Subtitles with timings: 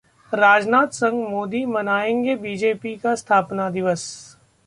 [0.31, 4.03] राजनाथ संग मोदी मनाएंगे बीजेपी का स्थापना दिवस